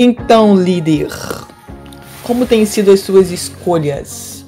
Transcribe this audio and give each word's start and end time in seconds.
Então, 0.00 0.54
líder, 0.54 1.08
como 2.22 2.46
têm 2.46 2.64
sido 2.64 2.92
as 2.92 3.00
suas 3.00 3.32
escolhas? 3.32 4.46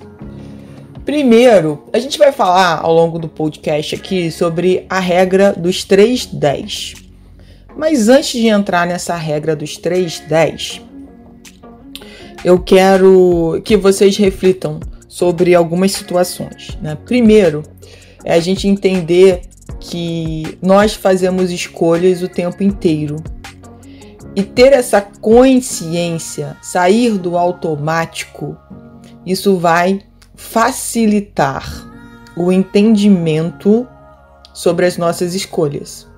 Primeiro, 1.05 1.83
a 1.93 1.99
gente 1.99 2.17
vai 2.17 2.31
falar 2.31 2.79
ao 2.81 2.95
longo 2.95 3.19
do 3.19 3.29
podcast 3.29 3.97
aqui 3.97 4.31
sobre 4.31 4.87
a 4.89 5.01
regra 5.01 5.53
dos 5.53 5.83
310. 5.83 6.95
Mas 7.77 8.09
antes 8.09 8.31
de 8.31 8.47
entrar 8.47 8.87
nessa 8.87 9.17
regra 9.17 9.57
dos 9.57 9.77
310, 9.77 10.83
eu 12.45 12.61
quero 12.61 13.61
que 13.65 13.77
vocês 13.77 14.17
reflitam 14.17 14.79
sobre 15.09 15.53
algumas 15.53 15.91
situações. 15.91 16.79
Né? 16.81 16.97
Primeiro, 17.05 17.65
é 18.25 18.35
a 18.35 18.41
gente 18.41 18.69
entender 18.69 19.43
que 19.81 20.57
nós 20.63 20.95
fazemos 20.95 21.51
escolhas 21.51 22.23
o 22.23 22.29
tempo 22.29 22.63
inteiro 22.63 23.17
e 24.41 24.43
ter 24.43 24.73
essa 24.73 25.03
consciência, 25.03 26.57
sair 26.63 27.19
do 27.19 27.37
automático, 27.37 28.57
isso 29.27 29.59
vai 29.59 30.01
facilitar 30.35 31.87
o 32.35 32.51
entendimento 32.51 33.87
sobre 34.55 34.87
as 34.87 34.97
nossas 34.97 35.35
escolhas. 35.35 36.09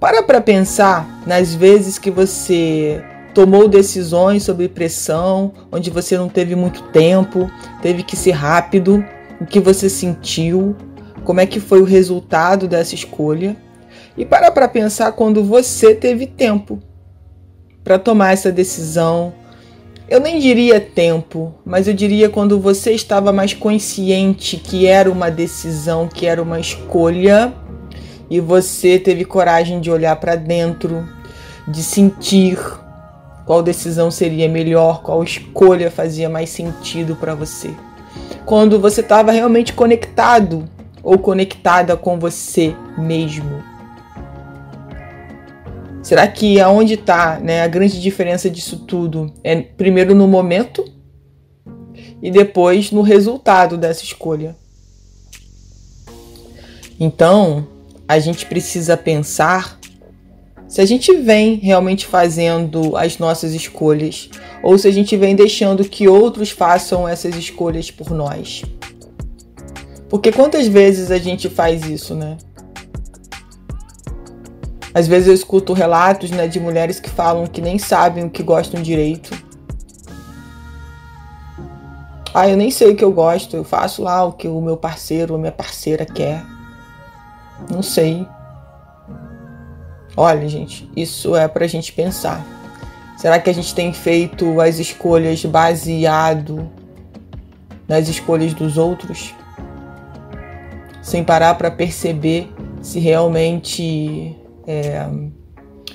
Para 0.00 0.22
para 0.22 0.40
pensar 0.40 1.06
nas 1.26 1.54
vezes 1.54 1.98
que 1.98 2.10
você 2.10 3.04
tomou 3.34 3.68
decisões 3.68 4.44
sob 4.44 4.66
pressão, 4.70 5.52
onde 5.70 5.90
você 5.90 6.16
não 6.16 6.30
teve 6.30 6.54
muito 6.54 6.84
tempo, 6.84 7.50
teve 7.82 8.02
que 8.02 8.16
ser 8.16 8.30
rápido, 8.30 9.04
o 9.38 9.44
que 9.44 9.60
você 9.60 9.90
sentiu, 9.90 10.74
como 11.22 11.40
é 11.40 11.44
que 11.44 11.60
foi 11.60 11.82
o 11.82 11.84
resultado 11.84 12.66
dessa 12.66 12.94
escolha. 12.94 13.54
E 14.16 14.24
para 14.24 14.50
para 14.50 14.66
pensar 14.66 15.12
quando 15.12 15.44
você 15.44 15.94
teve 15.94 16.26
tempo 16.26 16.80
para 17.86 18.00
tomar 18.00 18.32
essa 18.32 18.50
decisão. 18.50 19.32
Eu 20.08 20.18
nem 20.18 20.40
diria 20.40 20.80
tempo, 20.80 21.54
mas 21.64 21.86
eu 21.86 21.94
diria 21.94 22.28
quando 22.28 22.58
você 22.58 22.90
estava 22.90 23.32
mais 23.32 23.54
consciente 23.54 24.56
que 24.56 24.88
era 24.88 25.08
uma 25.08 25.30
decisão, 25.30 26.08
que 26.08 26.26
era 26.26 26.42
uma 26.42 26.58
escolha, 26.58 27.54
e 28.28 28.40
você 28.40 28.98
teve 28.98 29.24
coragem 29.24 29.80
de 29.80 29.88
olhar 29.88 30.16
para 30.16 30.34
dentro, 30.34 31.08
de 31.68 31.80
sentir 31.80 32.58
qual 33.44 33.62
decisão 33.62 34.10
seria 34.10 34.48
melhor, 34.48 35.00
qual 35.00 35.22
escolha 35.22 35.88
fazia 35.88 36.28
mais 36.28 36.50
sentido 36.50 37.14
para 37.14 37.36
você. 37.36 37.70
Quando 38.44 38.80
você 38.80 39.00
estava 39.00 39.30
realmente 39.30 39.72
conectado 39.72 40.68
ou 41.04 41.18
conectada 41.18 41.96
com 41.96 42.18
você 42.18 42.74
mesmo. 42.98 43.75
Será 46.06 46.28
que 46.28 46.60
aonde 46.60 46.94
está 46.94 47.40
né, 47.40 47.62
a 47.62 47.66
grande 47.66 48.00
diferença 48.00 48.48
disso 48.48 48.78
tudo? 48.86 49.34
É 49.42 49.60
primeiro 49.60 50.14
no 50.14 50.28
momento 50.28 50.84
e 52.22 52.30
depois 52.30 52.92
no 52.92 53.02
resultado 53.02 53.76
dessa 53.76 54.04
escolha. 54.04 54.56
Então, 57.00 57.66
a 58.06 58.20
gente 58.20 58.46
precisa 58.46 58.96
pensar 58.96 59.80
se 60.68 60.80
a 60.80 60.84
gente 60.84 61.12
vem 61.12 61.56
realmente 61.56 62.06
fazendo 62.06 62.96
as 62.96 63.18
nossas 63.18 63.52
escolhas 63.52 64.30
ou 64.62 64.78
se 64.78 64.86
a 64.86 64.92
gente 64.92 65.16
vem 65.16 65.34
deixando 65.34 65.84
que 65.84 66.06
outros 66.06 66.50
façam 66.50 67.08
essas 67.08 67.34
escolhas 67.34 67.90
por 67.90 68.10
nós. 68.12 68.62
Porque 70.08 70.30
quantas 70.30 70.68
vezes 70.68 71.10
a 71.10 71.18
gente 71.18 71.50
faz 71.50 71.84
isso, 71.84 72.14
né? 72.14 72.36
Às 74.96 75.06
vezes 75.06 75.28
eu 75.28 75.34
escuto 75.34 75.74
relatos 75.74 76.30
né, 76.30 76.48
de 76.48 76.58
mulheres 76.58 76.98
que 76.98 77.10
falam 77.10 77.46
que 77.46 77.60
nem 77.60 77.78
sabem 77.78 78.24
o 78.24 78.30
que 78.30 78.42
gostam 78.42 78.80
direito. 78.80 79.30
Ah, 82.32 82.48
eu 82.48 82.56
nem 82.56 82.70
sei 82.70 82.92
o 82.92 82.96
que 82.96 83.04
eu 83.04 83.12
gosto, 83.12 83.58
eu 83.58 83.62
faço 83.62 84.02
lá 84.02 84.24
o 84.24 84.32
que 84.32 84.48
o 84.48 84.58
meu 84.58 84.74
parceiro 84.74 85.34
ou 85.34 85.38
minha 85.38 85.52
parceira 85.52 86.06
quer. 86.06 86.42
Não 87.70 87.82
sei. 87.82 88.26
Olha, 90.16 90.48
gente, 90.48 90.90
isso 90.96 91.36
é 91.36 91.46
pra 91.46 91.66
gente 91.66 91.92
pensar. 91.92 92.42
Será 93.18 93.38
que 93.38 93.50
a 93.50 93.54
gente 93.54 93.74
tem 93.74 93.92
feito 93.92 94.62
as 94.62 94.78
escolhas 94.78 95.44
baseado 95.44 96.70
nas 97.86 98.08
escolhas 98.08 98.54
dos 98.54 98.78
outros? 98.78 99.34
Sem 101.02 101.22
parar 101.22 101.54
para 101.56 101.70
perceber 101.70 102.50
se 102.80 102.98
realmente 102.98 104.34
é, 104.66 105.06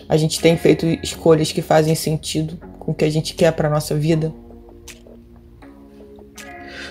a 0.08 0.18
gente 0.18 0.40
tem 0.40 0.58
feito 0.58 0.86
escolhas 1.04 1.52
que 1.52 1.62
fazem 1.62 1.96
sentido 1.96 2.58
com 2.80 2.92
o 2.92 2.96
que 2.96 3.06
a 3.06 3.10
gente 3.10 3.34
quer 3.34 3.52
para 3.52 3.70
nossa 3.70 3.96
vida. 3.96 4.34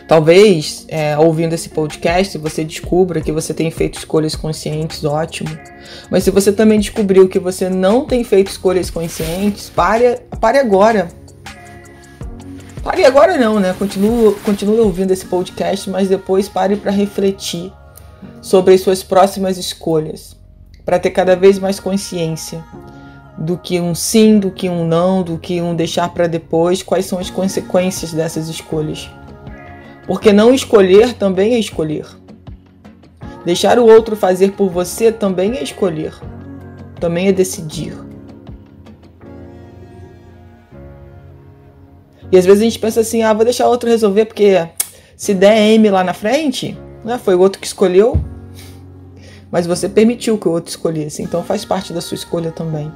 Talvez, 0.07 0.87
é, 0.89 1.17
ouvindo 1.17 1.53
esse 1.53 1.69
podcast, 1.69 2.37
você 2.37 2.65
descubra 2.65 3.21
que 3.21 3.31
você 3.31 3.55
tem 3.55 3.71
feito 3.71 3.99
escolhas 3.99 4.35
conscientes, 4.35 5.05
ótimo. 5.05 5.51
Mas 6.11 6.25
se 6.25 6.31
você 6.31 6.51
também 6.53 6.81
descobriu 6.81 7.29
que 7.29 7.39
você 7.39 7.69
não 7.69 8.05
tem 8.05 8.25
feito 8.25 8.49
escolhas 8.49 8.91
conscientes, 8.91 9.71
pare, 9.71 10.19
pare 10.41 10.59
agora. 10.59 11.09
Pare 12.83 13.05
agora 13.05 13.37
não, 13.37 13.61
né? 13.61 13.73
Continue, 13.79 14.35
continue 14.37 14.81
ouvindo 14.81 15.13
esse 15.13 15.27
podcast, 15.27 15.89
mas 15.89 16.09
depois 16.09 16.49
pare 16.49 16.75
para 16.75 16.91
refletir 16.91 17.73
sobre 18.43 18.75
as 18.75 18.81
suas 18.81 19.03
próximas 19.03 19.59
escolhas 19.59 20.40
para 20.91 20.99
ter 20.99 21.11
cada 21.11 21.37
vez 21.37 21.57
mais 21.57 21.79
consciência 21.79 22.65
do 23.39 23.57
que 23.57 23.81
um 23.81 23.95
sim, 23.95 24.41
do 24.41 24.51
que 24.51 24.69
um 24.69 24.85
não, 24.85 25.23
do 25.23 25.39
que 25.39 25.63
um 25.63 25.73
deixar 25.73 26.09
para 26.09 26.27
depois, 26.27 26.83
quais 26.83 27.07
são 27.07 27.21
as 27.21 27.31
consequências 27.31 28.13
dessas 28.13 28.49
escolhas. 28.49 29.09
Porque 30.05 30.33
não 30.33 30.53
escolher 30.53 31.15
também 31.15 31.55
é 31.55 31.61
escolher. 31.61 32.07
Deixar 33.45 33.79
o 33.79 33.87
outro 33.87 34.17
fazer 34.17 34.51
por 34.55 34.69
você 34.69 35.13
também 35.13 35.59
é 35.59 35.63
escolher, 35.63 36.13
também 36.99 37.29
é 37.29 37.33
decidir. 37.33 37.97
E 42.33 42.37
às 42.37 42.45
vezes 42.45 42.63
a 42.63 42.65
gente 42.65 42.81
pensa 42.81 42.99
assim: 42.99 43.23
ah, 43.23 43.33
vou 43.33 43.45
deixar 43.45 43.69
o 43.69 43.71
outro 43.71 43.89
resolver 43.89 44.25
porque 44.25 44.69
se 45.17 45.35
der 45.35 45.57
M 45.57 45.89
lá 45.89 46.03
na 46.03 46.13
frente, 46.13 46.77
né, 47.05 47.17
foi 47.17 47.37
o 47.37 47.41
outro 47.41 47.61
que 47.61 47.67
escolheu, 47.69 48.21
mas 49.51 49.67
você 49.67 49.89
permitiu 49.89 50.39
que 50.39 50.49
o 50.49 50.53
outro 50.53 50.71
escolhesse, 50.71 51.23
então 51.23 51.43
faz 51.43 51.65
parte 51.65 51.93
da 51.93 52.01
sua 52.01 52.15
escolha 52.15 52.53
também. 52.53 52.91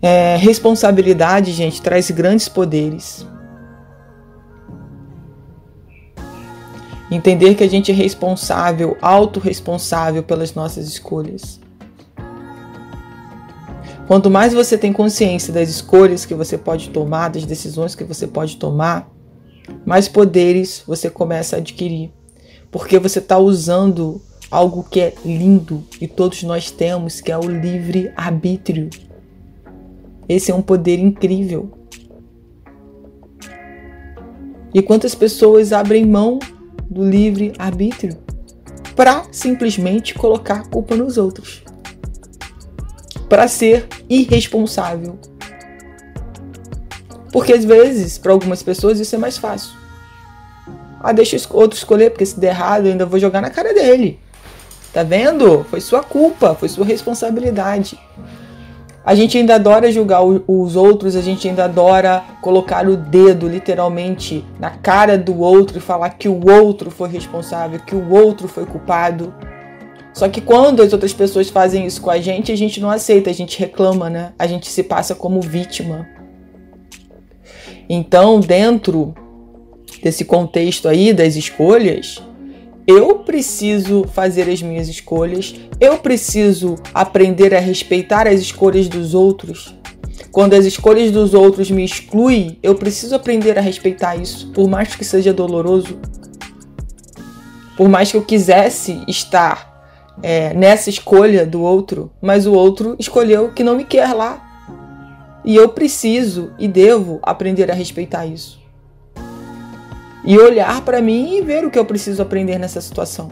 É, 0.00 0.36
responsabilidade, 0.36 1.52
gente, 1.52 1.82
traz 1.82 2.10
grandes 2.10 2.48
poderes. 2.48 3.26
Entender 7.10 7.54
que 7.54 7.64
a 7.64 7.68
gente 7.68 7.90
é 7.90 7.94
responsável, 7.94 8.96
autorresponsável 9.00 10.22
pelas 10.22 10.54
nossas 10.54 10.86
escolhas. 10.86 11.60
Quanto 14.06 14.30
mais 14.30 14.54
você 14.54 14.78
tem 14.78 14.92
consciência 14.92 15.52
das 15.52 15.68
escolhas 15.68 16.24
que 16.24 16.34
você 16.34 16.56
pode 16.56 16.90
tomar, 16.90 17.30
das 17.30 17.44
decisões 17.44 17.96
que 17.96 18.04
você 18.04 18.28
pode 18.28 18.56
tomar, 18.56 19.10
mais 19.84 20.08
poderes 20.08 20.84
você 20.86 21.10
começa 21.10 21.56
a 21.56 21.58
adquirir 21.58 22.12
porque 22.76 22.98
você 22.98 23.20
está 23.20 23.38
usando 23.38 24.20
algo 24.50 24.84
que 24.84 25.00
é 25.00 25.14
lindo 25.24 25.82
e 25.98 26.06
todos 26.06 26.42
nós 26.42 26.70
temos, 26.70 27.22
que 27.22 27.32
é 27.32 27.38
o 27.38 27.48
livre 27.48 28.12
arbítrio. 28.14 28.90
Esse 30.28 30.50
é 30.50 30.54
um 30.54 30.60
poder 30.60 30.98
incrível. 30.98 31.70
E 34.74 34.82
quantas 34.82 35.14
pessoas 35.14 35.72
abrem 35.72 36.04
mão 36.04 36.38
do 36.90 37.02
livre 37.02 37.54
arbítrio 37.58 38.18
para 38.94 39.24
simplesmente 39.32 40.12
colocar 40.12 40.68
culpa 40.68 40.94
nos 40.94 41.16
outros? 41.16 41.64
Para 43.26 43.48
ser 43.48 43.88
irresponsável. 44.06 45.18
Porque 47.32 47.54
às 47.54 47.64
vezes, 47.64 48.18
para 48.18 48.32
algumas 48.32 48.62
pessoas, 48.62 49.00
isso 49.00 49.14
é 49.14 49.18
mais 49.18 49.38
fácil. 49.38 49.85
Ah, 51.06 51.12
deixa 51.12 51.36
o 51.36 51.56
outro 51.56 51.78
escolher, 51.78 52.10
porque 52.10 52.26
se 52.26 52.40
der 52.40 52.48
errado 52.48 52.86
eu 52.86 52.90
ainda 52.90 53.06
vou 53.06 53.20
jogar 53.20 53.40
na 53.40 53.48
cara 53.48 53.72
dele. 53.72 54.18
Tá 54.92 55.04
vendo? 55.04 55.64
Foi 55.70 55.80
sua 55.80 56.02
culpa, 56.02 56.56
foi 56.56 56.68
sua 56.68 56.84
responsabilidade. 56.84 57.96
A 59.04 59.14
gente 59.14 59.38
ainda 59.38 59.54
adora 59.54 59.92
julgar 59.92 60.24
os 60.24 60.74
outros, 60.74 61.14
a 61.14 61.20
gente 61.20 61.48
ainda 61.48 61.66
adora 61.66 62.24
colocar 62.42 62.88
o 62.88 62.96
dedo 62.96 63.46
literalmente 63.46 64.44
na 64.58 64.70
cara 64.70 65.16
do 65.16 65.38
outro 65.38 65.78
e 65.78 65.80
falar 65.80 66.10
que 66.10 66.28
o 66.28 66.50
outro 66.50 66.90
foi 66.90 67.08
responsável, 67.08 67.78
que 67.78 67.94
o 67.94 68.10
outro 68.12 68.48
foi 68.48 68.66
culpado. 68.66 69.32
Só 70.12 70.28
que 70.28 70.40
quando 70.40 70.82
as 70.82 70.92
outras 70.92 71.12
pessoas 71.12 71.48
fazem 71.48 71.86
isso 71.86 72.00
com 72.00 72.10
a 72.10 72.18
gente, 72.20 72.50
a 72.50 72.56
gente 72.56 72.80
não 72.80 72.90
aceita, 72.90 73.30
a 73.30 73.32
gente 73.32 73.60
reclama, 73.60 74.10
né? 74.10 74.32
A 74.36 74.48
gente 74.48 74.68
se 74.68 74.82
passa 74.82 75.14
como 75.14 75.40
vítima. 75.40 76.04
Então, 77.88 78.40
dentro 78.40 79.14
desse 80.02 80.24
contexto 80.24 80.88
aí 80.88 81.12
das 81.12 81.36
escolhas, 81.36 82.22
eu 82.86 83.16
preciso 83.20 84.04
fazer 84.12 84.48
as 84.48 84.62
minhas 84.62 84.88
escolhas, 84.88 85.54
eu 85.80 85.98
preciso 85.98 86.76
aprender 86.94 87.52
a 87.54 87.58
respeitar 87.58 88.28
as 88.28 88.40
escolhas 88.40 88.88
dos 88.88 89.12
outros. 89.12 89.74
Quando 90.30 90.54
as 90.54 90.64
escolhas 90.64 91.10
dos 91.10 91.34
outros 91.34 91.70
me 91.70 91.84
excluem, 91.84 92.58
eu 92.62 92.74
preciso 92.74 93.14
aprender 93.16 93.58
a 93.58 93.60
respeitar 93.60 94.14
isso, 94.16 94.52
por 94.52 94.68
mais 94.68 94.94
que 94.94 95.04
seja 95.04 95.32
doloroso. 95.32 95.98
Por 97.76 97.88
mais 97.88 98.10
que 98.10 98.16
eu 98.16 98.22
quisesse 98.22 99.02
estar 99.08 99.76
é, 100.22 100.54
nessa 100.54 100.88
escolha 100.88 101.44
do 101.44 101.62
outro, 101.62 102.12
mas 102.22 102.46
o 102.46 102.52
outro 102.52 102.94
escolheu 102.98 103.50
que 103.52 103.64
não 103.64 103.76
me 103.76 103.84
quer 103.84 104.12
lá. 104.12 104.42
E 105.44 105.56
eu 105.56 105.68
preciso 105.70 106.52
e 106.58 106.68
devo 106.68 107.18
aprender 107.22 107.70
a 107.70 107.74
respeitar 107.74 108.26
isso. 108.26 108.60
E 110.26 110.36
olhar 110.38 110.82
para 110.82 111.00
mim 111.00 111.36
e 111.36 111.42
ver 111.42 111.64
o 111.64 111.70
que 111.70 111.78
eu 111.78 111.84
preciso 111.84 112.20
aprender 112.20 112.58
nessa 112.58 112.80
situação. 112.80 113.30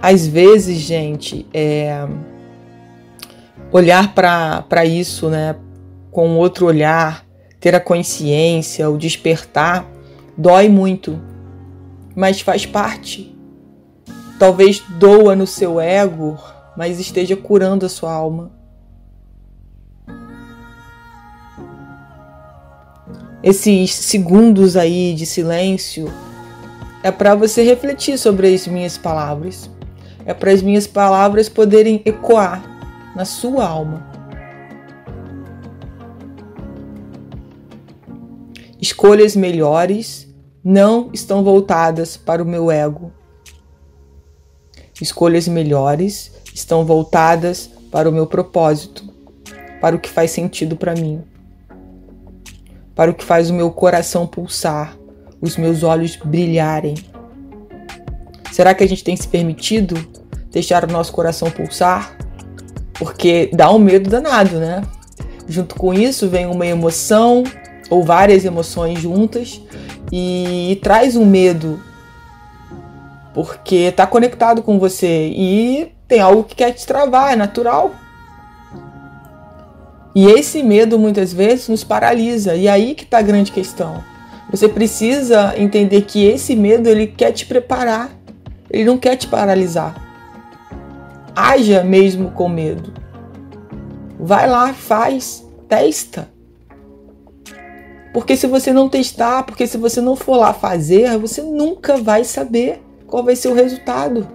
Às 0.00 0.26
vezes, 0.26 0.78
gente, 0.78 1.46
é, 1.52 2.06
olhar 3.72 4.14
para 4.14 4.84
isso, 4.84 5.28
né, 5.28 5.56
com 6.12 6.36
outro 6.36 6.66
olhar, 6.66 7.24
ter 7.58 7.74
a 7.74 7.80
consciência, 7.80 8.88
o 8.88 8.98
despertar, 8.98 9.84
dói 10.36 10.68
muito, 10.68 11.18
mas 12.14 12.40
faz 12.40 12.66
parte 12.66 13.36
Talvez 14.38 14.80
doa 14.80 15.34
no 15.34 15.46
seu 15.46 15.80
ego, 15.80 16.38
mas 16.76 17.00
esteja 17.00 17.34
curando 17.36 17.86
a 17.86 17.88
sua 17.88 18.12
alma. 18.12 18.50
Esses 23.46 23.94
segundos 23.94 24.76
aí 24.76 25.14
de 25.14 25.24
silêncio 25.24 26.12
é 27.00 27.12
para 27.12 27.36
você 27.36 27.62
refletir 27.62 28.18
sobre 28.18 28.52
as 28.52 28.66
minhas 28.66 28.98
palavras. 28.98 29.70
É 30.24 30.34
para 30.34 30.50
as 30.50 30.60
minhas 30.60 30.88
palavras 30.88 31.48
poderem 31.48 32.02
ecoar 32.04 33.14
na 33.14 33.24
sua 33.24 33.64
alma. 33.64 34.04
Escolhas 38.80 39.36
melhores 39.36 40.26
não 40.64 41.10
estão 41.12 41.44
voltadas 41.44 42.16
para 42.16 42.42
o 42.42 42.46
meu 42.46 42.68
ego, 42.68 43.12
Escolhas 45.00 45.46
melhores 45.46 46.32
estão 46.54 46.84
voltadas 46.84 47.68
para 47.92 48.08
o 48.08 48.12
meu 48.12 48.26
propósito, 48.26 49.04
para 49.78 49.94
o 49.94 49.98
que 50.00 50.08
faz 50.08 50.30
sentido 50.30 50.74
para 50.74 50.94
mim, 50.94 51.22
para 52.96 53.10
o 53.10 53.14
que 53.14 53.22
faz 53.22 53.50
o 53.50 53.54
meu 53.54 53.70
coração 53.70 54.26
pulsar, 54.26 54.96
os 55.40 55.56
meus 55.58 55.82
olhos 55.82 56.16
brilharem. 56.16 56.94
Será 58.50 58.74
que 58.74 58.82
a 58.82 58.88
gente 58.88 59.04
tem 59.04 59.14
se 59.14 59.28
permitido 59.28 59.94
deixar 60.50 60.82
o 60.82 60.90
nosso 60.90 61.12
coração 61.12 61.50
pulsar? 61.50 62.16
Porque 62.94 63.50
dá 63.52 63.70
um 63.70 63.78
medo 63.78 64.08
danado, 64.08 64.58
né? 64.58 64.82
Junto 65.46 65.74
com 65.76 65.92
isso 65.92 66.28
vem 66.28 66.46
uma 66.46 66.66
emoção 66.66 67.44
ou 67.90 68.02
várias 68.02 68.46
emoções 68.46 68.98
juntas 68.98 69.60
e, 70.10 70.78
traz 70.82 71.16
um 71.16 71.24
medo 71.24 71.80
porque 73.34 73.76
está 73.76 74.06
conectado 74.06 74.62
com 74.62 74.78
você 74.78 75.28
e 75.28 75.92
tem 76.08 76.20
algo 76.20 76.44
que 76.44 76.54
quer 76.54 76.72
te 76.72 76.86
travar, 76.86 77.34
é 77.34 77.36
natural. 77.36 77.94
E 80.16 80.28
esse 80.30 80.62
medo 80.62 80.98
muitas 80.98 81.30
vezes 81.30 81.68
nos 81.68 81.84
paralisa, 81.84 82.54
e 82.54 82.66
aí 82.66 82.94
que 82.94 83.04
está 83.04 83.18
a 83.18 83.22
grande 83.22 83.52
questão. 83.52 84.02
Você 84.50 84.66
precisa 84.66 85.52
entender 85.58 86.06
que 86.06 86.24
esse 86.24 86.56
medo 86.56 86.88
ele 86.88 87.06
quer 87.06 87.32
te 87.32 87.44
preparar, 87.44 88.10
ele 88.70 88.86
não 88.86 88.96
quer 88.96 89.16
te 89.16 89.26
paralisar. 89.26 89.94
Haja 91.34 91.84
mesmo 91.84 92.30
com 92.30 92.48
medo. 92.48 92.94
Vai 94.18 94.48
lá, 94.48 94.72
faz, 94.72 95.46
testa. 95.68 96.30
Porque 98.14 98.38
se 98.38 98.46
você 98.46 98.72
não 98.72 98.88
testar, 98.88 99.42
porque 99.42 99.66
se 99.66 99.76
você 99.76 100.00
não 100.00 100.16
for 100.16 100.38
lá 100.38 100.54
fazer, 100.54 101.18
você 101.18 101.42
nunca 101.42 101.98
vai 101.98 102.24
saber 102.24 102.82
qual 103.06 103.22
vai 103.22 103.36
ser 103.36 103.48
o 103.48 103.54
resultado. 103.54 104.26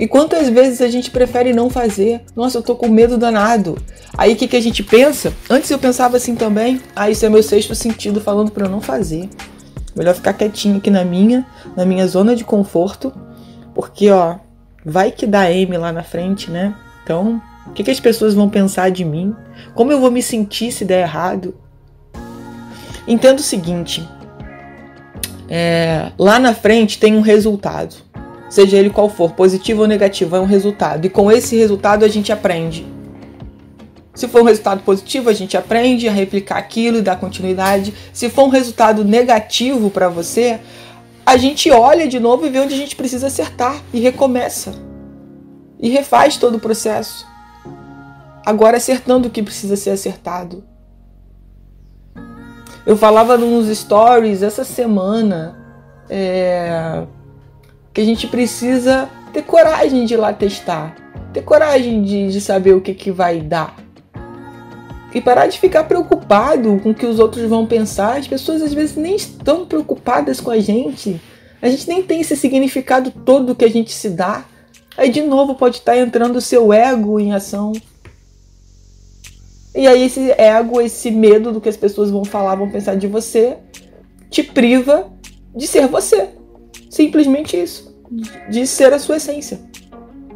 E 0.00 0.08
quantas 0.08 0.48
vezes 0.48 0.80
a 0.80 0.88
gente 0.88 1.10
prefere 1.10 1.52
não 1.52 1.68
fazer? 1.68 2.22
Nossa, 2.34 2.56
eu 2.56 2.62
tô 2.62 2.74
com 2.74 2.88
medo 2.88 3.18
danado. 3.18 3.76
Aí 4.16 4.32
o 4.32 4.36
que, 4.36 4.48
que 4.48 4.56
a 4.56 4.60
gente 4.60 4.82
pensa? 4.82 5.30
Antes 5.48 5.70
eu 5.70 5.78
pensava 5.78 6.16
assim 6.16 6.34
também. 6.34 6.80
Ah, 6.96 7.10
isso 7.10 7.26
é 7.26 7.28
meu 7.28 7.42
sexto 7.42 7.74
sentido 7.74 8.18
falando 8.18 8.50
para 8.50 8.64
eu 8.64 8.70
não 8.70 8.80
fazer. 8.80 9.28
Melhor 9.94 10.14
ficar 10.14 10.32
quietinho 10.32 10.78
aqui 10.78 10.90
na 10.90 11.04
minha, 11.04 11.46
na 11.76 11.84
minha 11.84 12.06
zona 12.08 12.34
de 12.34 12.44
conforto. 12.44 13.12
Porque, 13.74 14.10
ó, 14.10 14.36
vai 14.82 15.10
que 15.10 15.26
dá 15.26 15.52
M 15.52 15.76
lá 15.76 15.92
na 15.92 16.02
frente, 16.02 16.50
né? 16.50 16.74
Então, 17.04 17.42
o 17.66 17.72
que, 17.72 17.84
que 17.84 17.90
as 17.90 18.00
pessoas 18.00 18.32
vão 18.32 18.48
pensar 18.48 18.90
de 18.90 19.04
mim? 19.04 19.36
Como 19.74 19.92
eu 19.92 20.00
vou 20.00 20.10
me 20.10 20.22
sentir 20.22 20.72
se 20.72 20.82
der 20.82 21.02
errado? 21.02 21.54
Entenda 23.06 23.40
o 23.40 23.44
seguinte: 23.44 24.08
é, 25.46 26.10
lá 26.18 26.38
na 26.38 26.54
frente 26.54 26.98
tem 26.98 27.14
um 27.14 27.20
resultado, 27.20 27.96
seja 28.50 28.76
ele 28.76 28.90
qual 28.90 29.08
for, 29.08 29.32
positivo 29.32 29.82
ou 29.82 29.88
negativo, 29.88 30.36
é 30.36 30.40
um 30.40 30.44
resultado, 30.44 31.06
e 31.06 31.08
com 31.08 31.32
esse 31.32 31.56
resultado 31.56 32.04
a 32.04 32.08
gente 32.08 32.30
aprende. 32.30 32.86
Se 34.12 34.28
for 34.28 34.42
um 34.42 34.44
resultado 34.44 34.82
positivo, 34.82 35.30
a 35.30 35.32
gente 35.32 35.56
aprende 35.56 36.06
a 36.06 36.12
replicar 36.12 36.58
aquilo 36.58 36.98
e 36.98 37.02
dar 37.02 37.18
continuidade. 37.18 37.94
Se 38.12 38.28
for 38.28 38.44
um 38.44 38.48
resultado 38.50 39.02
negativo 39.04 39.88
para 39.88 40.10
você, 40.10 40.60
a 41.24 41.36
gente 41.36 41.70
olha 41.70 42.08
de 42.08 42.18
novo 42.18 42.44
e 42.44 42.50
vê 42.50 42.58
onde 42.58 42.74
a 42.74 42.76
gente 42.76 42.96
precisa 42.96 43.28
acertar 43.28 43.80
e 43.94 44.00
recomeça. 44.00 44.74
E 45.78 45.88
refaz 45.88 46.36
todo 46.36 46.56
o 46.56 46.60
processo. 46.60 47.26
Agora 48.44 48.76
acertando 48.76 49.28
o 49.28 49.30
que 49.30 49.42
precisa 49.42 49.76
ser 49.76 49.90
acertado. 49.90 50.64
Eu 52.84 52.96
falava 52.96 53.38
nos 53.38 53.74
stories 53.74 54.42
essa 54.42 54.64
semana 54.64 55.56
é, 56.08 57.04
que 57.92 58.00
a 58.00 58.04
gente 58.04 58.26
precisa 58.26 59.08
ter 59.32 59.42
coragem 59.42 60.04
de 60.04 60.14
ir 60.14 60.16
lá 60.16 60.32
testar, 60.32 60.94
ter 61.32 61.42
coragem 61.42 62.02
de, 62.02 62.28
de 62.28 62.40
saber 62.40 62.74
o 62.74 62.80
que, 62.80 62.94
que 62.94 63.10
vai 63.10 63.40
dar. 63.40 63.76
E 65.12 65.20
parar 65.20 65.48
de 65.48 65.58
ficar 65.58 65.84
preocupado 65.84 66.78
com 66.82 66.90
o 66.90 66.94
que 66.94 67.04
os 67.04 67.18
outros 67.18 67.48
vão 67.48 67.66
pensar. 67.66 68.16
As 68.16 68.28
pessoas 68.28 68.62
às 68.62 68.72
vezes 68.72 68.94
nem 68.94 69.16
estão 69.16 69.66
preocupadas 69.66 70.40
com 70.40 70.50
a 70.50 70.60
gente. 70.60 71.20
A 71.60 71.68
gente 71.68 71.88
nem 71.88 72.00
tem 72.00 72.20
esse 72.20 72.36
significado 72.36 73.10
todo 73.10 73.54
que 73.56 73.64
a 73.64 73.70
gente 73.70 73.92
se 73.92 74.08
dá. 74.08 74.44
Aí 74.96 75.10
de 75.10 75.20
novo 75.22 75.56
pode 75.56 75.78
estar 75.78 75.96
entrando 75.96 76.36
o 76.36 76.40
seu 76.40 76.72
ego 76.72 77.18
em 77.18 77.32
ação. 77.32 77.72
E 79.74 79.86
aí 79.86 80.04
esse 80.04 80.30
ego, 80.32 80.80
esse 80.80 81.10
medo 81.10 81.52
do 81.52 81.60
que 81.60 81.68
as 81.68 81.76
pessoas 81.76 82.10
vão 82.10 82.24
falar, 82.24 82.54
vão 82.54 82.70
pensar 82.70 82.96
de 82.96 83.08
você, 83.08 83.56
te 84.28 84.44
priva 84.44 85.10
de 85.54 85.66
ser 85.66 85.88
você. 85.88 86.28
Simplesmente 86.90 87.56
isso. 87.56 87.96
De 88.50 88.66
ser 88.66 88.92
a 88.92 88.98
sua 88.98 89.16
essência. 89.16 89.58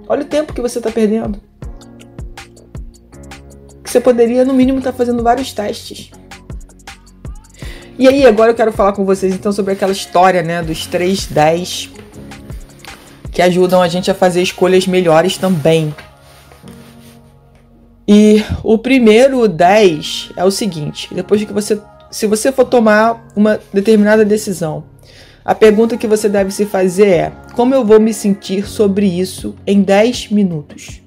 Olha 0.08 0.22
o 0.22 0.26
tempo 0.26 0.54
que 0.54 0.62
você 0.62 0.78
está 0.78 0.90
perdendo. 0.90 1.38
Que 3.82 3.90
você 3.90 4.00
poderia, 4.00 4.44
no 4.44 4.54
mínimo, 4.54 4.78
estar 4.78 4.92
tá 4.92 4.96
fazendo 4.96 5.22
vários 5.22 5.52
testes. 5.52 6.10
E 7.98 8.08
aí, 8.08 8.24
agora 8.24 8.52
eu 8.52 8.54
quero 8.54 8.72
falar 8.72 8.92
com 8.92 9.04
vocês 9.04 9.34
então 9.34 9.52
sobre 9.52 9.74
aquela 9.74 9.92
história, 9.92 10.42
né, 10.42 10.62
dos 10.62 10.86
310 10.86 11.90
que 13.34 13.42
ajudam 13.42 13.82
a 13.82 13.88
gente 13.88 14.08
a 14.10 14.14
fazer 14.14 14.40
escolhas 14.40 14.86
melhores 14.86 15.36
também. 15.36 15.92
E 18.06 18.44
o 18.62 18.78
primeiro 18.78 19.48
10 19.48 20.30
é 20.36 20.44
o 20.44 20.50
seguinte: 20.50 21.12
depois 21.12 21.42
que 21.42 21.52
você, 21.52 21.80
se 22.10 22.26
você 22.28 22.52
for 22.52 22.64
tomar 22.64 23.26
uma 23.34 23.58
determinada 23.72 24.24
decisão, 24.24 24.84
a 25.44 25.54
pergunta 25.54 25.96
que 25.96 26.06
você 26.06 26.28
deve 26.28 26.50
se 26.50 26.64
fazer 26.64 27.06
é: 27.06 27.32
como 27.54 27.74
eu 27.74 27.84
vou 27.84 28.00
me 28.00 28.14
sentir 28.14 28.66
sobre 28.66 29.06
isso 29.06 29.54
em 29.66 29.82
10 29.82 30.30
minutos? 30.30 31.02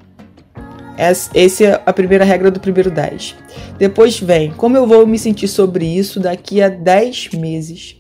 Essa 0.97 1.63
é 1.63 1.81
a 1.85 1.93
primeira 1.93 2.25
regra 2.25 2.49
do 2.49 2.59
primeiro 2.59 2.91
10. 2.91 3.35
Depois 3.77 4.19
vem: 4.19 4.51
como 4.51 4.77
eu 4.77 4.85
vou 4.87 5.07
me 5.07 5.17
sentir 5.17 5.47
sobre 5.47 5.85
isso 5.85 6.19
daqui 6.19 6.61
a 6.61 6.69
10 6.69 7.31
meses? 7.31 7.97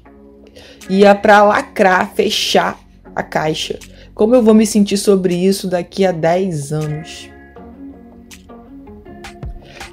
e 0.89 1.05
é 1.05 1.13
para 1.13 1.43
lacrar, 1.43 2.11
fechar 2.13 2.79
a 3.15 3.21
caixa. 3.23 3.77
Como 4.13 4.35
eu 4.35 4.41
vou 4.41 4.53
me 4.53 4.65
sentir 4.65 4.97
sobre 4.97 5.35
isso 5.35 5.67
daqui 5.67 6.05
a 6.05 6.11
10 6.11 6.71
anos? 6.71 7.29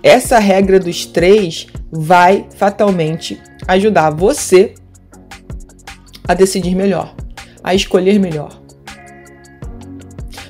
Essa 0.02 0.38
regra 0.38 0.78
dos 0.78 1.06
três 1.06 1.66
vai 1.90 2.46
fatalmente 2.56 3.40
ajudar 3.66 4.10
você 4.10 4.74
a 6.26 6.35
decidir 6.35 6.75
melhor, 6.75 7.14
a 7.62 7.75
escolher 7.75 8.19
melhor. 8.19 8.50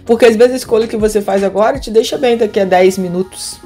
Porque 0.05 0.27
às 0.27 0.37
vezes 0.37 0.53
a 0.53 0.57
escolha 0.57 0.87
que 0.87 0.97
você 0.97 1.21
faz 1.21 1.43
agora 1.43 1.79
te 1.79 1.91
deixa 1.91 2.19
bem 2.19 2.37
daqui 2.37 2.61
a 2.61 2.65
10 2.65 2.99
minutos. 2.99 3.59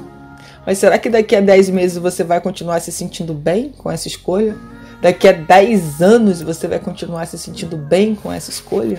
Mas 0.65 0.77
será 0.77 0.97
que 0.97 1.09
daqui 1.09 1.35
a 1.35 1.41
10 1.41 1.69
meses 1.69 1.97
você 1.97 2.23
vai 2.23 2.39
continuar 2.39 2.79
se 2.79 2.91
sentindo 2.91 3.33
bem 3.33 3.73
com 3.77 3.91
essa 3.91 4.07
escolha? 4.07 4.55
Daqui 5.01 5.27
a 5.27 5.31
10 5.31 6.01
anos 6.01 6.41
você 6.41 6.67
vai 6.67 6.79
continuar 6.79 7.25
se 7.25 7.37
sentindo 7.37 7.77
bem 7.77 8.15
com 8.15 8.31
essa 8.31 8.49
escolha? 8.49 8.97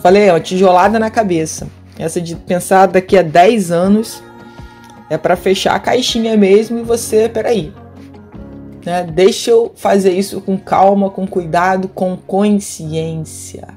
Falei, 0.00 0.30
ó, 0.30 0.38
tijolada 0.38 0.98
na 0.98 1.10
cabeça. 1.10 1.66
Essa 1.98 2.20
de 2.20 2.36
pensar 2.36 2.86
daqui 2.86 3.16
a 3.16 3.22
10 3.22 3.70
anos 3.70 4.22
é 5.08 5.16
para 5.16 5.36
fechar 5.36 5.74
a 5.74 5.80
caixinha 5.80 6.36
mesmo 6.36 6.78
e 6.78 6.82
você, 6.82 7.28
peraí. 7.28 7.72
Né? 8.84 9.04
Deixa 9.04 9.50
eu 9.50 9.72
fazer 9.74 10.12
isso 10.12 10.40
com 10.40 10.58
calma, 10.58 11.10
com 11.10 11.26
cuidado, 11.26 11.88
com 11.88 12.16
consciência. 12.16 13.68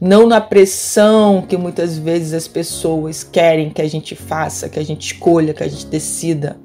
Não 0.00 0.26
na 0.26 0.40
pressão 0.40 1.42
que 1.46 1.56
muitas 1.56 1.98
vezes 1.98 2.32
as 2.32 2.48
pessoas 2.48 3.22
querem 3.22 3.70
que 3.70 3.82
a 3.82 3.88
gente 3.88 4.14
faça, 4.14 4.68
que 4.68 4.78
a 4.78 4.84
gente 4.84 5.12
escolha, 5.12 5.54
que 5.54 5.62
a 5.62 5.68
gente 5.68 5.86
decida. 5.86 6.56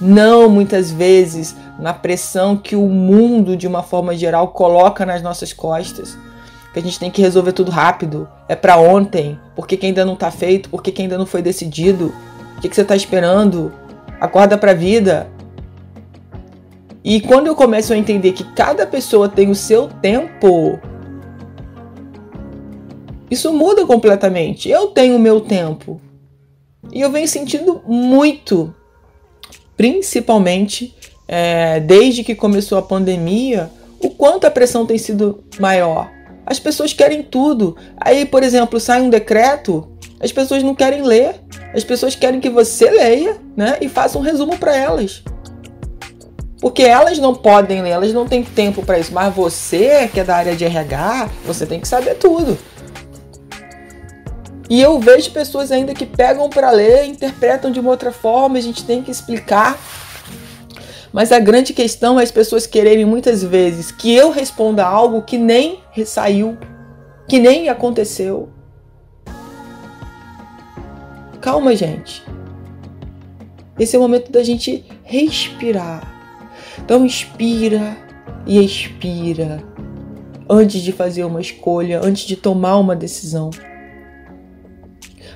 Não 0.00 0.48
muitas 0.48 0.90
vezes 0.90 1.54
na 1.78 1.92
pressão 1.92 2.56
que 2.56 2.74
o 2.74 2.86
mundo, 2.86 3.56
de 3.56 3.66
uma 3.66 3.82
forma 3.82 4.14
geral, 4.14 4.48
coloca 4.48 5.04
nas 5.04 5.22
nossas 5.22 5.52
costas 5.52 6.16
que 6.72 6.80
a 6.80 6.82
gente 6.82 6.98
tem 6.98 7.10
que 7.10 7.22
resolver 7.22 7.52
tudo 7.52 7.70
rápido, 7.70 8.28
é 8.48 8.56
para 8.56 8.76
ontem, 8.76 9.38
por 9.54 9.64
que, 9.64 9.76
que, 9.76 9.86
ainda 9.86 10.04
não 10.04 10.16
tá 10.16 10.28
feito, 10.32 10.68
por 10.68 10.82
que, 10.82 10.90
que 10.90 11.02
ainda 11.02 11.16
não 11.16 11.24
foi 11.24 11.40
decidido, 11.40 12.12
o 12.58 12.60
que, 12.60 12.68
que 12.68 12.74
você 12.74 12.84
tá 12.84 12.96
esperando, 12.96 13.72
acorda 14.20 14.58
pra 14.58 14.74
vida. 14.74 15.28
E 17.04 17.20
quando 17.20 17.48
eu 17.48 17.54
começo 17.54 17.92
a 17.92 17.98
entender 17.98 18.32
que 18.32 18.42
cada 18.54 18.86
pessoa 18.86 19.28
tem 19.28 19.50
o 19.50 19.54
seu 19.54 19.88
tempo, 19.88 20.80
isso 23.30 23.52
muda 23.52 23.84
completamente. 23.84 24.70
Eu 24.70 24.86
tenho 24.86 25.16
o 25.16 25.18
meu 25.18 25.38
tempo. 25.38 26.00
E 26.90 27.02
eu 27.02 27.10
venho 27.10 27.28
sentindo 27.28 27.82
muito, 27.86 28.74
principalmente 29.76 30.96
é, 31.28 31.78
desde 31.78 32.24
que 32.24 32.34
começou 32.34 32.78
a 32.78 32.82
pandemia, 32.82 33.70
o 34.00 34.08
quanto 34.08 34.46
a 34.46 34.50
pressão 34.50 34.86
tem 34.86 34.96
sido 34.96 35.44
maior. 35.60 36.10
As 36.46 36.58
pessoas 36.58 36.94
querem 36.94 37.22
tudo. 37.22 37.76
Aí, 37.98 38.24
por 38.24 38.42
exemplo, 38.42 38.80
sai 38.80 39.02
um 39.02 39.10
decreto, 39.10 39.90
as 40.20 40.32
pessoas 40.32 40.62
não 40.62 40.74
querem 40.74 41.02
ler. 41.02 41.34
As 41.74 41.84
pessoas 41.84 42.14
querem 42.14 42.40
que 42.40 42.48
você 42.48 42.88
leia, 42.88 43.36
né, 43.56 43.76
e 43.80 43.88
faça 43.88 44.16
um 44.16 44.22
resumo 44.22 44.56
para 44.56 44.74
elas. 44.76 45.22
Porque 46.64 46.82
elas 46.82 47.18
não 47.18 47.34
podem 47.34 47.82
ler, 47.82 47.90
elas 47.90 48.14
não 48.14 48.26
têm 48.26 48.42
tempo 48.42 48.82
para 48.82 48.98
isso. 48.98 49.12
Mas 49.12 49.34
você, 49.34 50.08
que 50.08 50.18
é 50.18 50.24
da 50.24 50.34
área 50.34 50.56
de 50.56 50.64
RH, 50.64 51.28
você 51.44 51.66
tem 51.66 51.78
que 51.78 51.86
saber 51.86 52.14
tudo. 52.14 52.56
E 54.70 54.80
eu 54.80 54.98
vejo 54.98 55.30
pessoas 55.30 55.70
ainda 55.70 55.92
que 55.92 56.06
pegam 56.06 56.48
para 56.48 56.70
ler, 56.70 57.04
interpretam 57.04 57.70
de 57.70 57.78
uma 57.78 57.90
outra 57.90 58.10
forma, 58.10 58.56
a 58.56 58.62
gente 58.62 58.82
tem 58.82 59.02
que 59.02 59.10
explicar 59.10 59.78
mas 61.12 61.30
a 61.32 61.38
grande 61.38 61.74
questão 61.74 62.18
é 62.18 62.22
as 62.22 62.30
pessoas 62.32 62.66
quererem 62.66 63.04
muitas 63.04 63.44
vezes 63.44 63.92
que 63.92 64.12
eu 64.12 64.32
responda 64.32 64.86
algo 64.86 65.20
que 65.20 65.36
nem 65.36 65.80
saiu, 66.06 66.56
que 67.28 67.38
nem 67.38 67.68
aconteceu. 67.68 68.48
Calma, 71.42 71.76
gente. 71.76 72.24
Esse 73.78 73.94
é 73.94 73.98
o 73.98 74.02
momento 74.02 74.32
da 74.32 74.42
gente 74.42 74.84
respirar. 75.04 76.13
Então 76.84 77.04
inspira 77.04 77.96
e 78.46 78.62
expira 78.62 79.64
antes 80.48 80.82
de 80.82 80.92
fazer 80.92 81.24
uma 81.24 81.40
escolha, 81.40 82.00
antes 82.04 82.24
de 82.26 82.36
tomar 82.36 82.76
uma 82.76 82.94
decisão. 82.94 83.50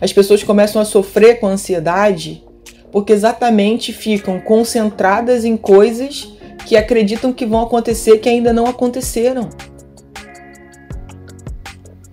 As 0.00 0.12
pessoas 0.12 0.42
começam 0.42 0.80
a 0.80 0.84
sofrer 0.84 1.40
com 1.40 1.46
ansiedade 1.46 2.44
porque 2.92 3.12
exatamente 3.12 3.92
ficam 3.92 4.38
concentradas 4.40 5.44
em 5.44 5.56
coisas 5.56 6.32
que 6.66 6.76
acreditam 6.76 7.32
que 7.32 7.46
vão 7.46 7.62
acontecer 7.62 8.18
que 8.18 8.28
ainda 8.28 8.52
não 8.52 8.66
aconteceram. 8.66 9.48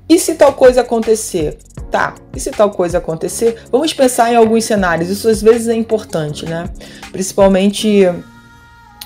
E 0.07 0.17
se 0.17 0.35
tal 0.35 0.53
coisa 0.53 0.81
acontecer? 0.81 1.57
Tá, 1.91 2.15
e 2.33 2.39
se 2.39 2.51
tal 2.51 2.71
coisa 2.71 2.99
acontecer? 2.99 3.63
Vamos 3.71 3.93
pensar 3.93 4.31
em 4.31 4.35
alguns 4.35 4.63
cenários. 4.63 5.09
Isso 5.09 5.27
às 5.27 5.41
vezes 5.41 5.67
é 5.67 5.75
importante, 5.75 6.45
né? 6.45 6.69
Principalmente 7.11 8.07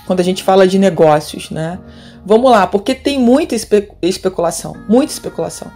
quando 0.10 0.22
a 0.22 0.24
gente 0.24 0.44
fala 0.44 0.68
de 0.68 0.80
negócios, 0.80 1.52
né? 1.52 1.78
Vamos 2.26 2.50
lá, 2.50 2.66
porque 2.66 2.96
tem 2.96 3.20
muita 3.20 3.54
espe 3.54 3.88
especulação, 4.02 4.76
muita 4.90 5.14
especulação. 5.14 5.72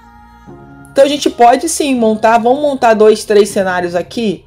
Então 0.92 1.06
a 1.06 1.08
gente 1.08 1.30
pode 1.30 1.70
sim 1.70 1.94
montar, 1.94 2.40
vamos 2.40 2.62
montar 2.62 2.96
dois, 2.96 3.24
três 3.24 3.50
cenários 3.50 3.94
aqui 3.94 4.46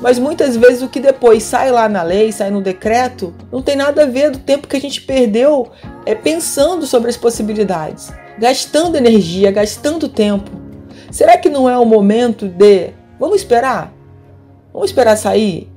mas 0.00 0.18
muitas 0.18 0.56
vezes 0.56 0.82
o 0.82 0.88
que 0.88 0.98
depois 0.98 1.42
sai 1.42 1.70
lá 1.70 1.88
na 1.88 2.02
lei, 2.02 2.32
sai 2.32 2.50
no 2.50 2.62
decreto, 2.62 3.34
não 3.52 3.60
tem 3.60 3.76
nada 3.76 4.04
a 4.04 4.06
ver 4.06 4.30
do 4.30 4.38
tempo 4.38 4.66
que 4.66 4.76
a 4.76 4.80
gente 4.80 5.02
perdeu 5.02 5.70
é, 6.06 6.14
pensando 6.14 6.86
sobre 6.86 7.10
as 7.10 7.16
possibilidades, 7.16 8.10
gastando 8.38 8.96
energia, 8.96 9.50
gastando 9.50 10.08
tempo. 10.08 10.50
Será 11.10 11.36
que 11.36 11.50
não 11.50 11.68
é 11.68 11.76
o 11.76 11.84
momento 11.84 12.48
de 12.48 12.92
vamos 13.18 13.36
esperar? 13.36 13.92
Vamos 14.72 14.90
esperar 14.90 15.16
sair? 15.16 15.69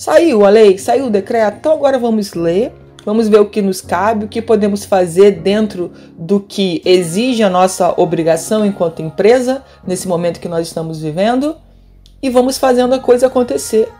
Saiu 0.00 0.46
a 0.46 0.48
lei, 0.48 0.78
saiu 0.78 1.08
o 1.08 1.10
decreto, 1.10 1.58
então 1.58 1.72
agora 1.72 1.98
vamos 1.98 2.32
ler, 2.32 2.72
vamos 3.04 3.28
ver 3.28 3.38
o 3.38 3.50
que 3.50 3.60
nos 3.60 3.82
cabe, 3.82 4.24
o 4.24 4.28
que 4.28 4.40
podemos 4.40 4.82
fazer 4.82 5.32
dentro 5.32 5.92
do 6.16 6.40
que 6.40 6.80
exige 6.86 7.42
a 7.42 7.50
nossa 7.50 7.92
obrigação 8.00 8.64
enquanto 8.64 9.02
empresa, 9.02 9.62
nesse 9.86 10.08
momento 10.08 10.40
que 10.40 10.48
nós 10.48 10.66
estamos 10.66 11.02
vivendo 11.02 11.54
e 12.22 12.30
vamos 12.30 12.56
fazendo 12.56 12.94
a 12.94 12.98
coisa 12.98 13.26
acontecer. 13.26 13.92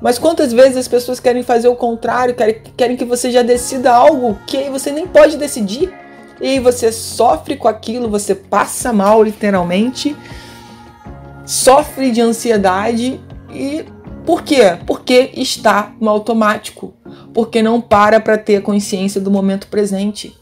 Mas 0.00 0.18
quantas 0.18 0.54
vezes 0.54 0.78
as 0.78 0.88
pessoas 0.88 1.20
querem 1.20 1.42
fazer 1.42 1.68
o 1.68 1.76
contrário, 1.76 2.34
querem, 2.34 2.62
querem 2.74 2.96
que 2.96 3.04
você 3.04 3.30
já 3.30 3.42
decida 3.42 3.92
algo 3.92 4.38
que 4.46 4.70
você 4.70 4.90
nem 4.90 5.06
pode 5.06 5.36
decidir. 5.36 5.92
E 6.40 6.58
você 6.58 6.90
sofre 6.90 7.58
com 7.58 7.68
aquilo, 7.68 8.08
você 8.08 8.34
passa 8.34 8.90
mal 8.90 9.22
literalmente, 9.22 10.16
sofre 11.44 12.10
de 12.10 12.22
ansiedade 12.22 13.20
e 13.52 13.84
por 14.24 14.42
quê? 14.42 14.78
Porque 14.86 15.30
está 15.34 15.94
no 16.00 16.08
automático, 16.08 16.94
porque 17.32 17.62
não 17.62 17.80
para 17.80 18.20
para 18.20 18.38
ter 18.38 18.62
consciência 18.62 19.20
do 19.20 19.30
momento 19.30 19.66
presente. 19.68 20.36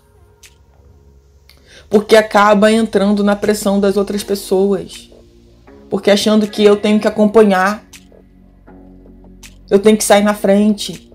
Porque 1.89 2.17
acaba 2.17 2.71
entrando 2.71 3.25
na 3.25 3.35
pressão 3.35 3.81
das 3.81 3.97
outras 3.97 4.23
pessoas 4.23 5.11
porque 5.91 6.09
achando 6.09 6.47
que 6.47 6.65
eu 6.65 6.77
tenho 6.77 7.01
que 7.01 7.09
acompanhar, 7.09 7.85
eu 9.69 9.81
tenho 9.81 9.97
que 9.97 10.05
sair 10.05 10.23
na 10.23 10.35
frente. 10.35 11.13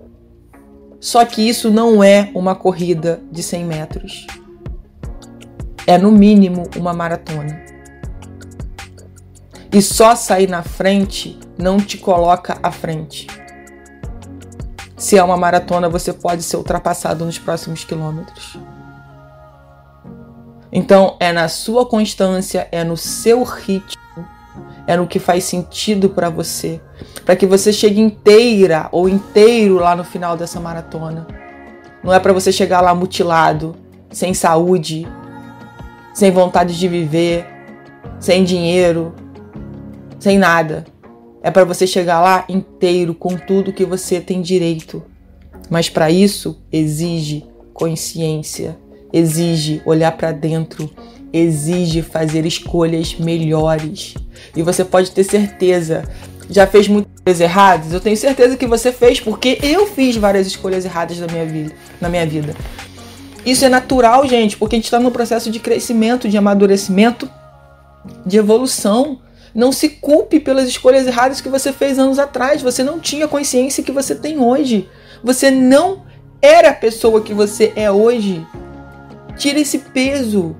Só 1.00 1.24
que 1.24 1.48
isso 1.48 1.70
não 1.70 2.04
é 2.04 2.30
uma 2.34 2.54
corrida 2.54 3.20
de 3.32 3.42
100 3.42 3.64
metros. 3.64 4.26
É 5.86 5.96
no 5.96 6.12
mínimo 6.12 6.68
uma 6.76 6.92
maratona. 6.92 7.64
E 9.72 9.82
só 9.82 10.14
sair 10.14 10.48
na 10.48 10.62
frente 10.62 11.38
não 11.58 11.78
te 11.78 11.98
coloca 11.98 12.58
à 12.62 12.70
frente. 12.70 13.26
Se 14.96 15.18
é 15.18 15.22
uma 15.22 15.36
maratona, 15.36 15.88
você 15.88 16.12
pode 16.12 16.42
ser 16.42 16.56
ultrapassado 16.56 17.24
nos 17.24 17.38
próximos 17.38 17.84
quilômetros. 17.84 18.58
Então, 20.72 21.16
é 21.20 21.32
na 21.32 21.48
sua 21.48 21.86
constância, 21.86 22.68
é 22.70 22.82
no 22.82 22.96
seu 22.96 23.42
ritmo 23.42 24.06
é 24.86 24.96
no 24.96 25.06
que 25.06 25.18
faz 25.18 25.44
sentido 25.44 26.08
para 26.08 26.30
você, 26.30 26.80
para 27.24 27.34
que 27.34 27.46
você 27.46 27.72
chegue 27.72 28.00
inteira 28.00 28.88
ou 28.92 29.08
inteiro 29.08 29.76
lá 29.76 29.96
no 29.96 30.04
final 30.04 30.36
dessa 30.36 30.60
maratona. 30.60 31.26
Não 32.02 32.12
é 32.12 32.20
para 32.20 32.32
você 32.32 32.52
chegar 32.52 32.80
lá 32.80 32.94
mutilado, 32.94 33.74
sem 34.10 34.32
saúde, 34.32 35.06
sem 36.14 36.30
vontade 36.30 36.78
de 36.78 36.86
viver, 36.86 37.44
sem 38.20 38.44
dinheiro, 38.44 39.12
sem 40.18 40.38
nada. 40.38 40.84
É 41.42 41.50
para 41.50 41.64
você 41.64 41.86
chegar 41.86 42.20
lá 42.20 42.44
inteiro 42.48 43.14
com 43.14 43.36
tudo 43.36 43.72
que 43.72 43.84
você 43.84 44.20
tem 44.20 44.42
direito. 44.42 45.02
Mas 45.70 45.88
para 45.88 46.10
isso 46.10 46.60
exige 46.72 47.44
consciência, 47.72 48.76
exige 49.12 49.82
olhar 49.84 50.12
para 50.12 50.32
dentro, 50.32 50.90
exige 51.32 52.02
fazer 52.02 52.46
escolhas 52.46 53.14
melhores. 53.16 54.14
E 54.54 54.62
você 54.62 54.84
pode 54.84 55.10
ter 55.10 55.24
certeza, 55.24 56.04
já 56.48 56.66
fez 56.66 56.88
muito 56.88 57.08
erradas? 57.40 57.92
Eu 57.92 58.00
tenho 58.00 58.16
certeza 58.16 58.56
que 58.56 58.66
você 58.66 58.92
fez, 58.92 59.20
porque 59.20 59.58
eu 59.62 59.86
fiz 59.86 60.16
várias 60.16 60.46
escolhas 60.46 60.84
erradas 60.84 61.18
na 61.18 61.26
minha 61.26 61.44
vida. 61.44 61.74
Na 62.00 62.08
minha 62.08 62.26
vida. 62.26 62.54
Isso 63.44 63.64
é 63.64 63.68
natural, 63.68 64.26
gente, 64.26 64.56
porque 64.56 64.74
a 64.74 64.78
gente 64.78 64.86
está 64.86 64.98
num 64.98 65.10
processo 65.10 65.50
de 65.50 65.60
crescimento, 65.60 66.28
de 66.28 66.36
amadurecimento, 66.36 67.30
de 68.24 68.38
evolução. 68.38 69.20
Não 69.56 69.72
se 69.72 69.88
culpe 69.88 70.38
pelas 70.38 70.68
escolhas 70.68 71.06
erradas 71.06 71.40
que 71.40 71.48
você 71.48 71.72
fez 71.72 71.98
anos 71.98 72.18
atrás. 72.18 72.60
Você 72.60 72.84
não 72.84 73.00
tinha 73.00 73.26
consciência 73.26 73.82
que 73.82 73.90
você 73.90 74.14
tem 74.14 74.38
hoje. 74.38 74.86
Você 75.24 75.50
não 75.50 76.04
era 76.42 76.68
a 76.68 76.74
pessoa 76.74 77.22
que 77.22 77.32
você 77.32 77.72
é 77.74 77.90
hoje. 77.90 78.46
Tire 79.38 79.62
esse 79.62 79.78
peso. 79.78 80.54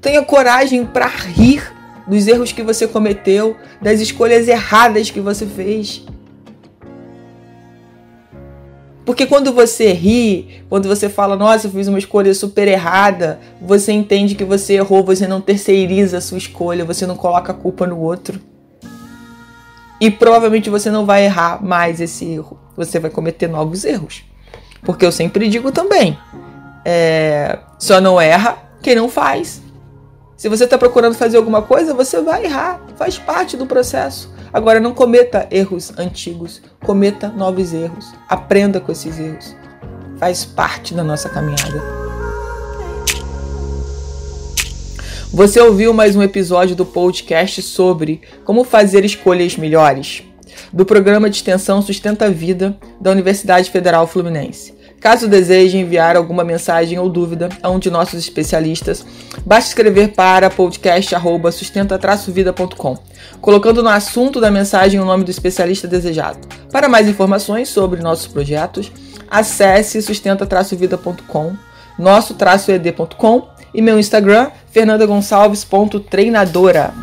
Tenha 0.00 0.22
coragem 0.22 0.86
para 0.86 1.08
rir 1.08 1.74
dos 2.06 2.24
erros 2.28 2.52
que 2.52 2.62
você 2.62 2.86
cometeu, 2.86 3.56
das 3.82 4.00
escolhas 4.00 4.46
erradas 4.46 5.10
que 5.10 5.18
você 5.18 5.44
fez. 5.44 6.06
Porque 9.04 9.26
quando 9.26 9.52
você 9.52 9.92
ri, 9.92 10.62
quando 10.68 10.88
você 10.88 11.08
fala, 11.08 11.36
nossa, 11.36 11.66
eu 11.66 11.70
fiz 11.70 11.88
uma 11.88 11.98
escolha 11.98 12.32
super 12.32 12.66
errada, 12.66 13.38
você 13.60 13.92
entende 13.92 14.34
que 14.34 14.44
você 14.44 14.74
errou, 14.74 15.04
você 15.04 15.26
não 15.26 15.40
terceiriza 15.40 16.18
a 16.18 16.20
sua 16.22 16.38
escolha, 16.38 16.84
você 16.84 17.06
não 17.06 17.16
coloca 17.16 17.52
a 17.52 17.54
culpa 17.54 17.86
no 17.86 17.98
outro. 18.00 18.40
E 20.00 20.10
provavelmente 20.10 20.70
você 20.70 20.90
não 20.90 21.04
vai 21.04 21.24
errar 21.24 21.62
mais 21.62 22.00
esse 22.00 22.24
erro. 22.24 22.58
Você 22.76 22.98
vai 22.98 23.10
cometer 23.10 23.46
novos 23.46 23.84
erros. 23.84 24.24
Porque 24.82 25.04
eu 25.04 25.12
sempre 25.12 25.48
digo 25.48 25.70
também: 25.70 26.18
é, 26.84 27.58
só 27.78 28.00
não 28.00 28.20
erra 28.20 28.58
quem 28.82 28.94
não 28.94 29.08
faz. 29.08 29.62
Se 30.44 30.48
você 30.50 30.64
está 30.64 30.76
procurando 30.76 31.14
fazer 31.14 31.38
alguma 31.38 31.62
coisa, 31.62 31.94
você 31.94 32.20
vai 32.20 32.44
errar. 32.44 32.78
Faz 32.96 33.16
parte 33.16 33.56
do 33.56 33.64
processo. 33.64 34.30
Agora, 34.52 34.78
não 34.78 34.92
cometa 34.92 35.48
erros 35.50 35.90
antigos. 35.96 36.60
Cometa 36.84 37.28
novos 37.28 37.72
erros. 37.72 38.12
Aprenda 38.28 38.78
com 38.78 38.92
esses 38.92 39.18
erros. 39.18 39.56
Faz 40.18 40.44
parte 40.44 40.92
da 40.92 41.02
nossa 41.02 41.30
caminhada. 41.30 41.82
Você 45.32 45.58
ouviu 45.58 45.94
mais 45.94 46.14
um 46.14 46.22
episódio 46.22 46.76
do 46.76 46.84
podcast 46.84 47.62
sobre 47.62 48.20
como 48.44 48.64
fazer 48.64 49.02
escolhas 49.02 49.56
melhores? 49.56 50.24
Do 50.70 50.84
programa 50.84 51.30
de 51.30 51.36
extensão 51.36 51.80
Sustenta 51.80 52.26
a 52.26 52.28
Vida 52.28 52.76
da 53.00 53.10
Universidade 53.10 53.70
Federal 53.70 54.06
Fluminense. 54.06 54.74
Caso 55.04 55.28
deseje 55.28 55.76
enviar 55.76 56.16
alguma 56.16 56.42
mensagem 56.42 56.98
ou 56.98 57.10
dúvida 57.10 57.50
a 57.62 57.68
um 57.68 57.78
de 57.78 57.90
nossos 57.90 58.18
especialistas, 58.18 59.04
basta 59.44 59.68
escrever 59.68 60.14
para 60.14 60.48
podcast@sustenta-vida.com, 60.48 62.96
colocando 63.38 63.82
no 63.82 63.90
assunto 63.90 64.40
da 64.40 64.50
mensagem 64.50 64.98
o 64.98 65.04
nome 65.04 65.22
do 65.22 65.30
especialista 65.30 65.86
desejado. 65.86 66.38
Para 66.72 66.88
mais 66.88 67.06
informações 67.06 67.68
sobre 67.68 68.00
nossos 68.00 68.26
projetos, 68.26 68.90
acesse 69.30 70.00
sustenta-vida.com, 70.00 71.52
nosso-ed.com 71.98 73.48
e 73.74 73.82
meu 73.82 73.98
Instagram 73.98 74.52
fernandagonçalves.treinadora. 74.72 76.94